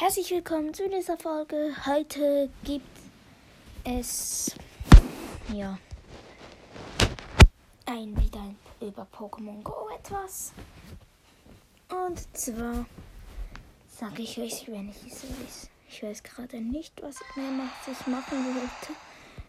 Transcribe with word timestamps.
Herzlich 0.00 0.30
willkommen 0.30 0.72
zu 0.72 0.88
dieser 0.88 1.18
Folge. 1.18 1.74
Heute 1.84 2.48
gibt 2.64 2.86
es 3.84 4.56
ja 5.52 5.78
ein 7.84 8.16
wieder 8.16 8.54
über 8.80 9.06
Pokémon 9.14 9.62
Go 9.62 9.90
etwas. 9.94 10.54
Und 11.90 12.18
zwar 12.34 12.86
sage 13.90 14.22
ich 14.22 14.38
euch, 14.38 14.66
wenn 14.68 14.88
ich 14.88 15.12
es 15.12 15.22
weiß. 15.22 15.70
Ich 15.90 16.02
weiß 16.02 16.22
gerade 16.22 16.62
nicht, 16.62 17.02
was 17.02 17.16
ich 17.16 17.36
mehr 17.36 17.50
macht, 17.50 17.86
ich 17.86 18.06
machen 18.06 18.38
wollte. 18.54 18.98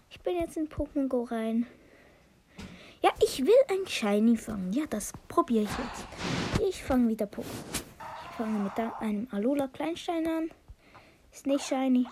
Ich 0.10 0.20
bin 0.20 0.38
jetzt 0.38 0.58
in 0.58 0.68
Pokémon 0.68 1.08
Go 1.08 1.24
rein. 1.24 1.66
Ja, 3.02 3.12
ich 3.24 3.40
will 3.40 3.54
ein 3.70 3.88
Shiny 3.88 4.36
fangen. 4.36 4.74
Ja, 4.74 4.84
das 4.90 5.14
probiere 5.30 5.64
ich 5.64 5.70
jetzt. 5.70 6.68
Ich 6.70 6.84
fange 6.84 7.08
wieder 7.08 7.28
Pokémon 7.28 7.91
fange 8.32 8.60
mit 8.60 8.80
einem 9.00 9.28
Alola 9.32 9.68
Kleinstein 9.68 10.28
an. 10.28 10.52
Ist 11.32 11.48
nicht 11.48 11.66
shiny. 11.66 12.08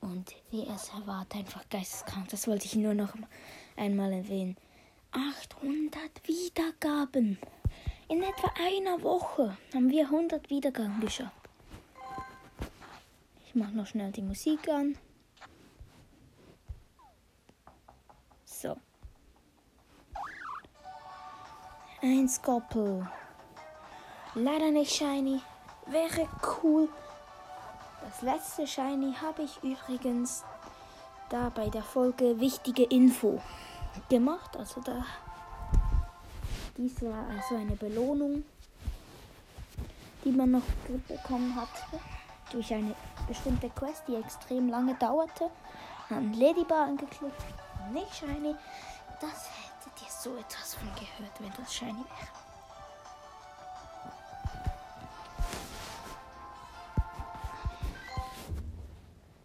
Und 0.00 0.34
wie 0.50 0.66
es 0.66 0.90
erwartet, 0.90 1.36
einfach 1.40 1.68
geisteskrank. 1.68 2.28
Das 2.28 2.46
wollte 2.46 2.66
ich 2.66 2.76
nur 2.76 2.94
noch 2.94 3.14
einmal 3.76 4.12
erwähnen. 4.12 4.56
800 5.12 6.26
Wiedergaben. 6.26 7.38
In 8.08 8.22
etwa 8.22 8.52
einer 8.60 9.02
Woche 9.02 9.56
haben 9.74 9.90
wir 9.90 10.04
100 10.04 10.48
Wiedergaben 10.48 11.00
geschafft. 11.00 11.48
Ich 13.46 13.54
mache 13.54 13.72
noch 13.72 13.86
schnell 13.86 14.12
die 14.12 14.22
Musik 14.22 14.68
an. 14.68 14.96
So. 18.44 18.76
Ein 22.08 22.28
Skoppel. 22.28 23.04
Leider 24.36 24.70
nicht 24.70 24.94
shiny. 24.94 25.40
Wäre 25.86 26.28
cool. 26.62 26.88
Das 28.00 28.22
letzte 28.22 28.64
Shiny 28.64 29.12
habe 29.20 29.42
ich 29.42 29.58
übrigens 29.64 30.44
da 31.30 31.50
bei 31.52 31.68
der 31.68 31.82
Folge 31.82 32.38
wichtige 32.38 32.84
Info 32.84 33.42
gemacht. 34.08 34.56
Also 34.56 34.80
da. 34.82 35.04
Dies 36.76 37.02
war 37.02 37.26
also 37.28 37.56
eine 37.56 37.74
Belohnung, 37.74 38.44
die 40.24 40.30
man 40.30 40.52
noch 40.52 40.68
bekommen 41.08 41.56
hat 41.56 41.68
durch 42.52 42.72
eine 42.72 42.94
bestimmte 43.26 43.68
Quest, 43.70 44.04
die 44.06 44.14
extrem 44.14 44.68
lange 44.68 44.94
dauerte. 44.94 45.50
An 46.10 46.32
Ladybar 46.34 46.86
angeklickt. 46.86 47.42
Nicht 47.92 48.14
shiny. 48.14 48.54
Das 49.20 49.48
Hättet 49.48 49.64
ihr 49.64 49.65
so 50.26 50.36
etwas 50.36 50.74
von 50.74 50.88
gehört, 50.94 51.40
wenn 51.40 51.52
das 51.56 51.72
shiny 51.72 51.92
wäre? 51.92 52.28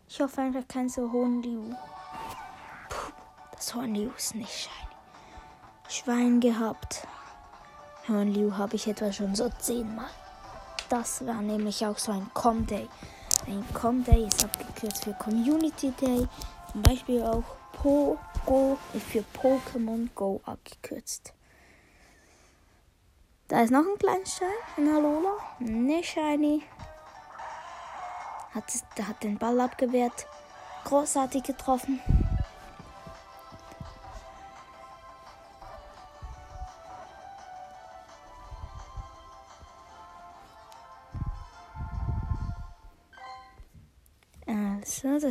Ich 0.09 0.19
hoffe 0.19 0.41
einfach 0.41 0.67
kein 0.67 0.89
so 0.89 1.11
hohen 1.11 1.43
Liu. 1.43 1.75
Puh, 2.89 3.11
das 3.51 3.75
Hornliu 3.75 4.09
ist 4.17 4.33
nicht 4.33 4.51
shiny. 4.51 4.87
Schwein 5.87 6.39
gehabt. 6.39 7.07
Hornliu 8.07 8.57
habe 8.57 8.75
ich 8.75 8.87
etwa 8.87 9.11
schon 9.11 9.35
so 9.35 9.49
zehnmal. 9.59 10.09
Das 10.89 11.25
war 11.27 11.41
nämlich 11.41 11.85
auch 11.85 11.97
so 11.97 12.11
ein 12.11 12.29
Com 12.33 12.65
Day. 12.65 12.89
Ein 13.45 13.63
Com 13.73 14.03
Day 14.03 14.27
ist 14.27 14.43
abgekürzt 14.43 15.03
für 15.03 15.13
Community 15.13 15.91
Day. 15.91 16.27
Zum 16.71 16.81
Beispiel 16.83 17.21
auch 17.21 17.43
Po 17.73 18.17
Go 18.45 18.77
ist 18.93 19.05
für 19.07 19.23
Pokémon 19.37 20.07
Go 20.15 20.41
abgekürzt. 20.45 21.33
Da 23.49 23.61
ist 23.63 23.71
noch 23.71 23.83
ein 23.85 23.97
Kleinstein, 23.99 24.47
ein 24.77 24.87
Alola. 24.87 25.33
Ne 25.59 26.01
Shiny. 26.01 26.63
Hat, 28.53 28.63
hat 29.05 29.23
den 29.23 29.37
Ball 29.37 29.59
abgewehrt. 29.59 30.25
Großartig 30.85 31.43
getroffen. 31.43 31.99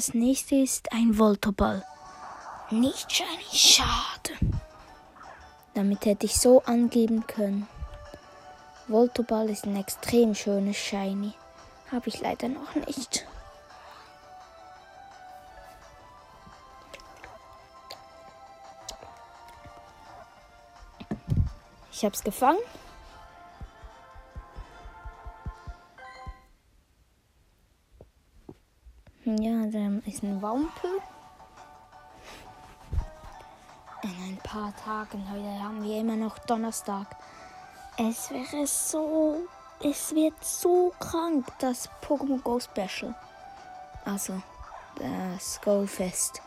Das 0.01 0.15
nächste 0.15 0.55
ist 0.55 0.93
ein 0.93 1.19
Voltoball. 1.19 1.85
Nicht 2.71 3.13
shiny, 3.13 3.45
schade. 3.53 4.33
Damit 5.75 6.07
hätte 6.07 6.25
ich 6.25 6.39
so 6.39 6.63
angeben 6.63 7.27
können. 7.27 7.69
Voltoball 8.89 9.51
ist 9.51 9.67
ein 9.67 9.77
extrem 9.77 10.35
schönes 10.35 10.79
Shiny. 10.79 11.35
Habe 11.93 12.09
ich 12.09 12.19
leider 12.19 12.49
noch 12.49 12.75
nicht. 12.77 13.27
Ich 21.93 22.07
habe 22.07 22.15
es 22.15 22.25
gefangen. 22.25 22.57
Ja, 29.39 29.65
da 29.67 30.01
ist 30.07 30.25
ein 30.25 30.43
Wampel 30.43 30.91
in 34.03 34.11
ein 34.11 34.39
paar 34.43 34.75
Tagen. 34.75 35.25
Heute 35.31 35.63
haben 35.63 35.85
wir 35.85 36.01
immer 36.01 36.17
noch 36.17 36.37
Donnerstag. 36.41 37.07
Es 37.97 38.31
wäre 38.31 38.67
so. 38.67 39.47
Es 39.83 40.13
wird 40.15 40.45
so 40.45 40.93
krank, 40.99 41.47
das 41.61 41.89
Pokémon 42.03 42.43
Go 42.43 42.59
Special. 42.59 43.15
Also, 44.05 44.43
das 44.97 45.61
Go 45.61 45.87
Fest. 45.87 46.43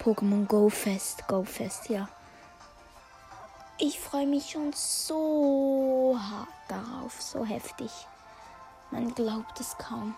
Pokémon 0.00 0.46
Go 0.46 0.68
Fest. 0.68 1.26
Go 1.26 1.42
Fest, 1.42 1.88
ja. 1.88 2.08
Ich 3.78 3.98
freue 3.98 4.26
mich 4.26 4.50
schon 4.50 4.72
so 4.72 6.16
hart 6.16 6.48
darauf. 6.68 7.20
So 7.20 7.44
heftig. 7.44 7.90
Man 8.92 9.12
glaubt 9.14 9.58
es 9.58 9.76
kaum. 9.78 10.14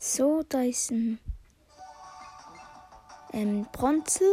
So, 0.00 0.44
da 0.48 0.62
ist 0.62 0.92
ein 0.92 1.18
ähm, 3.32 3.66
Bronze 3.72 4.24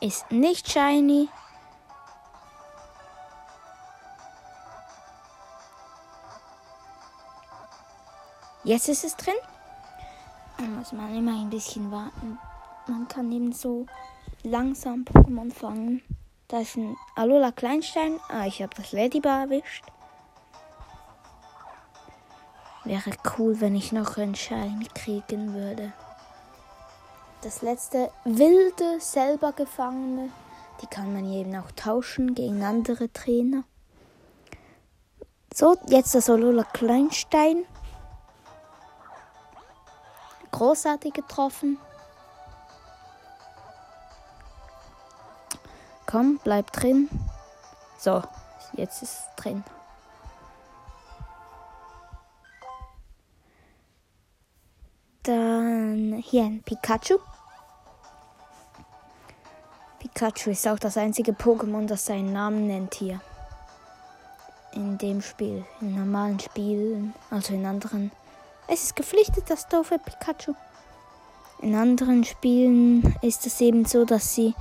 ist 0.00 0.30
nicht 0.32 0.70
shiny. 0.70 1.28
Jetzt 8.64 8.88
ist 8.88 9.04
es 9.04 9.16
drin. 9.16 9.34
Da 10.56 10.64
muss 10.64 10.92
man 10.92 11.14
immer 11.14 11.38
ein 11.40 11.50
bisschen 11.50 11.90
warten. 11.90 12.38
Man 12.86 13.06
kann 13.08 13.30
eben 13.30 13.52
so 13.52 13.86
langsam 14.42 15.04
Pokémon 15.04 15.52
fangen. 15.52 16.02
Da 16.48 16.60
ist 16.60 16.76
ein 16.76 16.96
Alola 17.14 17.52
Kleinstein. 17.52 18.18
Ah, 18.28 18.46
ich 18.46 18.62
habe 18.62 18.74
das 18.74 18.92
Ladybar 18.92 19.42
erwischt. 19.42 19.84
Wäre 22.92 23.12
cool, 23.38 23.58
wenn 23.62 23.74
ich 23.74 23.90
noch 23.92 24.18
einen 24.18 24.34
Shiny 24.34 24.86
kriegen 24.94 25.54
würde. 25.54 25.94
Das 27.40 27.62
letzte 27.62 28.10
wilde 28.26 29.00
selber 29.00 29.52
Gefangene, 29.54 30.28
die 30.82 30.86
kann 30.88 31.14
man 31.14 31.32
eben 31.32 31.56
auch 31.56 31.70
tauschen 31.74 32.34
gegen 32.34 32.62
andere 32.62 33.10
Trainer. 33.10 33.64
So, 35.54 35.78
jetzt 35.86 36.14
das 36.14 36.28
Olola 36.28 36.64
Kleinstein. 36.64 37.64
Großartig 40.50 41.14
getroffen. 41.14 41.78
Komm, 46.04 46.40
bleib 46.44 46.70
drin. 46.72 47.08
So, 47.96 48.22
jetzt 48.74 49.02
ist 49.02 49.14
es 49.14 49.24
drin. 49.36 49.64
Hier 56.32 56.44
ein 56.44 56.62
Pikachu. 56.62 57.18
Pikachu 59.98 60.48
ist 60.48 60.66
auch 60.66 60.78
das 60.78 60.96
einzige 60.96 61.32
Pokémon, 61.32 61.86
das 61.86 62.06
seinen 62.06 62.32
Namen 62.32 62.66
nennt 62.66 62.94
hier. 62.94 63.20
In 64.72 64.96
dem 64.96 65.20
Spiel. 65.20 65.62
In 65.82 65.94
normalen 65.94 66.40
Spielen, 66.40 67.12
also 67.30 67.52
in 67.52 67.66
anderen. 67.66 68.10
Es 68.66 68.82
ist 68.82 68.96
gepflichtet, 68.96 69.50
das 69.50 69.68
doofe 69.68 69.98
Pikachu. 69.98 70.54
In 71.60 71.74
anderen 71.74 72.24
Spielen 72.24 73.14
ist 73.20 73.44
es 73.44 73.60
eben 73.60 73.84
so, 73.84 74.06
dass 74.06 74.34
sie 74.34 74.54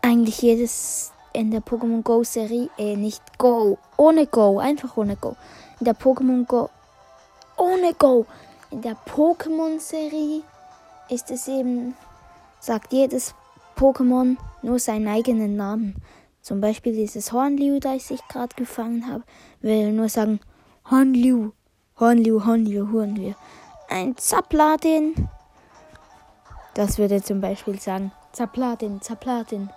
eigentlich 0.00 0.40
jedes 0.40 1.12
in 1.34 1.50
der 1.50 1.60
Pokémon 1.60 2.02
Go 2.02 2.24
Serie, 2.24 2.70
äh, 2.78 2.96
nicht 2.96 3.36
Go, 3.36 3.76
ohne 3.98 4.26
Go, 4.26 4.58
einfach 4.58 4.96
ohne 4.96 5.16
Go. 5.16 5.36
In 5.80 5.84
der 5.84 5.94
Pokémon 5.94 6.46
Go, 6.46 6.70
ohne 7.58 7.92
Go 7.92 8.24
in 8.70 8.82
der 8.82 8.96
Pokémon-Serie 8.96 10.42
ist 11.08 11.30
es 11.30 11.48
eben, 11.48 11.94
sagt 12.60 12.92
jedes 12.92 13.34
Pokémon 13.76 14.36
nur 14.62 14.78
seinen 14.78 15.08
eigenen 15.08 15.56
Namen. 15.56 15.96
Zum 16.42 16.60
Beispiel 16.60 16.92
dieses 16.92 17.32
Hornliu, 17.32 17.78
das 17.78 18.10
ich 18.10 18.26
gerade 18.28 18.54
gefangen 18.56 19.06
habe, 19.06 19.22
will 19.60 19.92
nur 19.92 20.08
sagen 20.08 20.40
Hornliu, 20.90 21.52
Hornliu, 21.98 22.44
Hornliu, 22.44 22.92
Hornliu. 22.92 23.34
Ein 23.88 24.16
Zapladin. 24.16 25.28
Das 26.74 26.98
würde 26.98 27.22
zum 27.22 27.40
Beispiel 27.40 27.80
sagen 27.80 28.12
Zapladin, 28.32 29.00
Zapladin. 29.00 29.70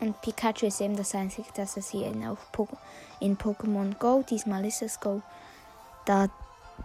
Und 0.00 0.20
Pikachu 0.20 0.66
ist 0.66 0.80
eben 0.80 0.96
das 0.96 1.14
Einzige, 1.14 1.48
dass 1.54 1.76
es 1.76 1.90
hier 1.90 2.06
in, 2.06 2.26
auf 2.26 2.52
po 2.52 2.68
in 3.20 3.36
Pokémon 3.36 3.96
Go, 3.98 4.22
diesmal 4.28 4.64
ist 4.66 4.82
es 4.82 5.00
Go, 5.00 5.22
da 6.04 6.28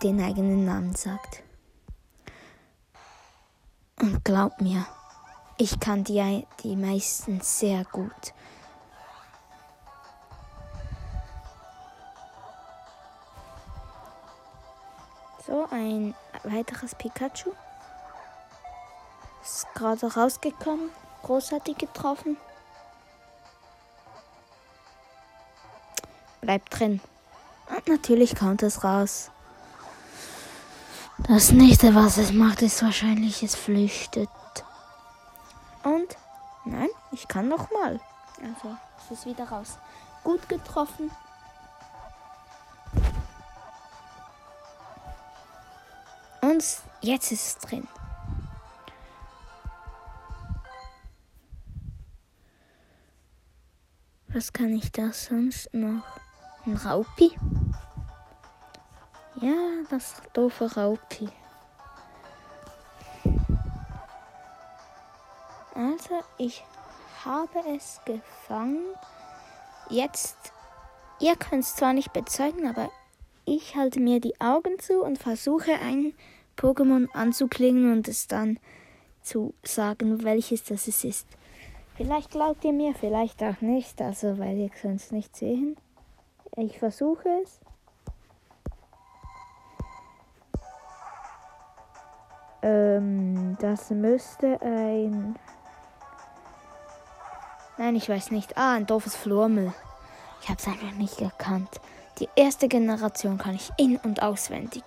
den 0.02 0.22
eigenen 0.22 0.66
Namen 0.66 0.96
sagt. 0.96 1.44
Und 4.00 4.24
glaub 4.24 4.62
mir, 4.62 4.86
ich 5.58 5.80
kann 5.80 6.04
die, 6.04 6.48
die 6.64 6.76
meisten 6.76 7.42
sehr 7.42 7.86
gut. 7.86 8.34
So, 15.46 15.68
ein 15.70 16.16
weiteres 16.44 16.96
Pikachu. 16.96 17.52
Ist 19.44 19.68
gerade 19.74 20.14
rausgekommen. 20.14 20.90
Großartig 21.24 21.78
getroffen. 21.78 22.38
Bleibt 26.42 26.80
drin. 26.80 27.02
Und 27.70 27.88
natürlich 27.88 28.36
kommt 28.36 28.64
es 28.64 28.84
raus. 28.84 29.31
Das 31.28 31.52
nächste, 31.52 31.96
was 31.96 32.18
es 32.18 32.34
macht, 32.34 32.62
ist 32.62 32.82
wahrscheinlich, 32.84 33.44
es 33.44 33.56
flüchtet. 33.56 34.30
Und 35.84 36.18
nein, 36.66 36.90
ich 37.12 37.28
kann 37.28 37.48
noch 37.48 37.70
mal. 37.72 38.00
Also, 38.42 38.76
es 38.98 39.20
ist 39.20 39.26
wieder 39.26 39.48
raus. 39.48 39.78
Gut 40.24 40.48
getroffen. 40.50 41.12
Und 46.42 46.64
jetzt 47.02 47.32
ist 47.32 47.48
es 47.48 47.58
drin. 47.60 47.88
Was 54.28 54.54
kann 54.54 54.74
ich 54.74 54.92
da 54.92 55.12
sonst 55.12 55.74
noch? 55.74 56.04
Ein 56.66 56.78
Raupi? 56.78 57.38
Ja, 59.42 59.56
das 59.90 60.22
doofe 60.34 60.72
Raupi. 60.76 61.28
Also, 65.74 66.20
ich 66.38 66.64
habe 67.26 67.60
es 67.76 68.00
gefangen. 68.06 68.86
Jetzt, 69.90 70.38
ihr 71.20 71.36
könnt 71.36 71.64
es 71.64 71.76
zwar 71.76 71.94
nicht 71.94 72.14
bezeugen, 72.14 72.68
aber 72.68 72.92
ich 73.46 73.76
halte 73.76 74.00
mir 74.00 74.20
die 74.20 74.40
Augen 74.40 74.78
zu 74.78 75.02
und 75.02 75.18
versuche 75.18 75.72
ein 75.74 76.14
Pokémon 76.56 77.08
anzuklingen 77.14 77.92
und 77.92 78.08
es 78.08 78.28
dann 78.28 78.60
zu 79.24 79.56
sagen, 79.64 80.24
welches 80.24 80.66
das 80.66 80.88
ist. 80.88 81.26
Vielleicht 81.96 82.30
glaubt 82.30 82.64
ihr 82.64 82.74
mir, 82.74 82.94
vielleicht 82.94 83.42
auch 83.42 83.62
nicht, 83.62 84.00
also 84.02 84.38
weil 84.38 84.58
ihr 84.58 84.70
könnt 84.70 85.02
es 85.02 85.12
nicht 85.12 85.36
sehen. 85.36 85.78
Ich 86.58 86.78
versuche 86.78 87.28
es. 87.44 87.61
Ähm, 92.62 93.58
das 93.60 93.90
müsste 93.90 94.62
ein. 94.62 95.36
Nein, 97.78 97.96
ich 97.96 98.08
weiß 98.08 98.32
nicht. 98.32 98.58
Ah, 98.58 98.74
ein 98.74 98.86
doofes 98.86 99.16
Flurmel. 99.16 99.74
Ich 100.42 100.50
habe 100.50 100.60
es 100.60 100.68
einfach 100.68 100.92
nicht 100.94 101.22
erkannt. 101.22 101.82
Die 102.20 102.30
erste 102.36 102.68
Generation 102.68 103.38
kann 103.38 103.56
ich 103.56 103.72
in- 103.78 103.98
und 103.98 104.22
auswendig. 104.22 104.84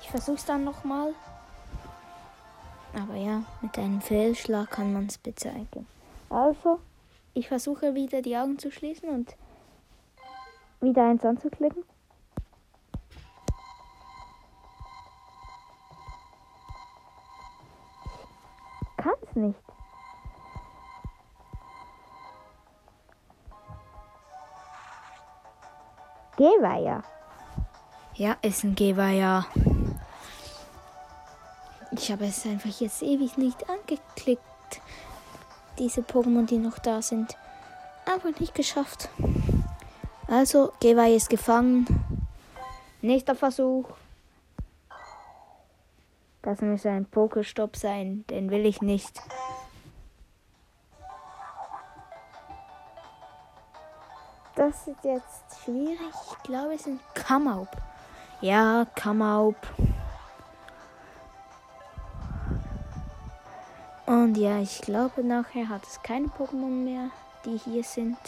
Ich 0.00 0.10
versuche 0.10 0.36
es 0.36 0.44
dann 0.44 0.64
nochmal. 0.64 1.12
Aber 2.94 3.16
ja, 3.16 3.42
mit 3.60 3.76
einem 3.78 4.00
Fehlschlag 4.00 4.70
kann 4.70 4.92
man 4.92 5.06
es 5.06 5.18
bezeichnen. 5.18 5.86
Also, 6.30 6.78
ich 7.32 7.48
versuche 7.48 7.94
wieder 7.94 8.22
die 8.22 8.36
Augen 8.36 8.58
zu 8.58 8.70
schließen 8.70 9.08
und 9.08 9.34
wieder 10.80 11.08
eins 11.08 11.24
anzuklicken. 11.24 11.82
Kann 18.96 19.14
es 19.34 19.36
nicht. 19.36 19.58
Gehweiher. 26.36 27.02
Ja, 28.14 28.36
ist 28.42 28.64
ein 28.64 28.74
Gehweiher. 28.74 29.46
Ich 31.92 32.10
habe 32.10 32.26
es 32.26 32.44
einfach 32.44 32.80
jetzt 32.80 33.02
ewig 33.02 33.36
nicht 33.36 33.68
angeklickt. 33.68 34.42
Diese 35.78 36.00
Pokémon, 36.00 36.46
die 36.46 36.58
noch 36.58 36.78
da 36.78 37.02
sind. 37.02 37.36
Aber 38.06 38.30
nicht 38.38 38.54
geschafft. 38.54 39.08
Also, 40.26 40.72
Gewei 40.80 41.14
ist 41.14 41.30
gefangen. 41.30 41.86
Nächster 43.00 43.34
Versuch. 43.34 43.88
Das 46.44 46.60
muss 46.60 46.84
ein 46.84 47.06
Pokestopp 47.06 47.74
sein. 47.74 48.26
Den 48.28 48.50
will 48.50 48.66
ich 48.66 48.82
nicht. 48.82 49.18
Das 54.54 54.86
ist 54.86 55.02
jetzt 55.02 55.64
schwierig. 55.64 55.98
Ich 56.30 56.42
glaube, 56.42 56.74
es 56.74 56.84
sind 56.84 57.00
Kamaup. 57.14 57.68
Ja, 58.42 58.86
Kamaup. 58.94 59.56
Und 64.04 64.36
ja, 64.36 64.58
ich 64.58 64.82
glaube, 64.82 65.24
nachher 65.24 65.70
hat 65.70 65.86
es 65.86 66.02
keine 66.02 66.26
Pokémon 66.26 66.84
mehr, 66.84 67.08
die 67.46 67.56
hier 67.56 67.82
sind. 67.82 68.18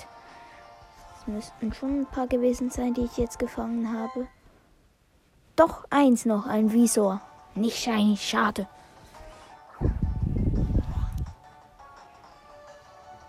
Es 1.21 1.27
müssten 1.27 1.75
schon 1.75 2.01
ein 2.01 2.07
paar 2.07 2.27
gewesen 2.27 2.71
sein, 2.71 2.95
die 2.95 3.05
ich 3.05 3.19
jetzt 3.19 3.39
gefangen 3.39 3.93
habe. 3.93 4.27
Doch 5.55 5.85
eins 5.91 6.25
noch, 6.25 6.47
ein 6.47 6.73
Visor. 6.73 7.21
Nicht 7.57 7.79
shiny, 7.79 8.19
schade. 8.19 8.69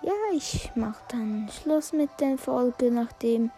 Ja, 0.01 0.12
ich 0.33 0.69
mache 0.75 1.01
dann 1.07 1.49
Schluss 1.49 1.94
mit 1.94 2.09
der 2.19 2.37
Folge, 2.37 2.92
nachdem. 2.92 3.51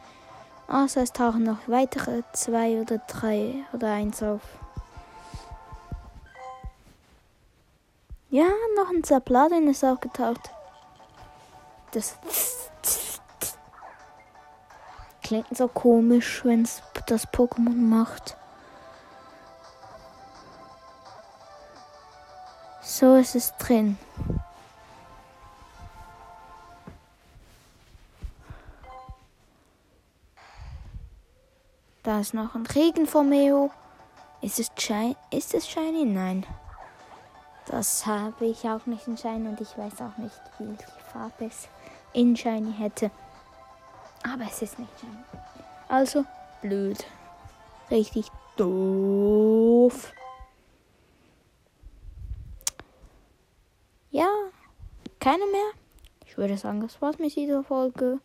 Außer 0.67 1.01
es 1.01 1.11
tauchen 1.11 1.43
noch 1.43 1.67
weitere 1.67 2.21
zwei 2.33 2.79
oder 2.81 2.99
drei 2.99 3.55
oder 3.73 3.91
eins 3.91 4.21
auf. 4.21 4.41
Ja, 8.29 8.45
noch 8.77 8.91
ein 8.91 9.03
Zapladin 9.03 9.67
ist 9.67 9.83
aufgetaucht. 9.83 10.51
Das 11.91 12.15
klingt 15.23 15.57
so 15.57 15.67
komisch, 15.67 16.45
wenn 16.45 16.61
es 16.61 16.83
das 17.07 17.27
Pokémon 17.27 17.75
macht. 17.75 18.37
So 22.99 23.15
ist 23.15 23.33
es 23.33 23.55
drin. 23.55 23.97
Da 32.03 32.19
ist 32.19 32.33
noch 32.33 32.55
ein 32.55 32.65
Regenformeo. 32.65 33.71
Ist 34.41 34.59
es, 34.59 34.69
shiny? 34.77 35.15
ist 35.31 35.53
es 35.53 35.65
shiny? 35.65 36.03
Nein. 36.03 36.45
Das 37.67 38.05
habe 38.05 38.47
ich 38.47 38.67
auch 38.67 38.85
nicht 38.85 39.07
in 39.07 39.15
Shiny 39.15 39.47
und 39.47 39.61
ich 39.61 39.77
weiß 39.77 40.01
auch 40.01 40.17
nicht, 40.17 40.35
welche 40.57 40.91
Farbe 41.13 41.45
es 41.45 41.69
in 42.11 42.35
Shiny 42.35 42.73
hätte. 42.73 43.11
Aber 44.23 44.43
es 44.43 44.61
ist 44.61 44.77
nicht 44.77 44.91
Shiny. 44.99 45.23
Also 45.87 46.25
blöd. 46.61 47.05
Richtig 47.89 48.25
doof. 48.57 50.11
Ja, 54.11 54.27
keine 55.19 55.45
mehr. 55.47 55.71
Ich 56.25 56.37
würde 56.37 56.57
sagen, 56.57 56.81
das 56.81 57.01
war's 57.01 57.19
mit 57.19 57.35
dieser 57.35 57.63
Folge. 57.63 58.19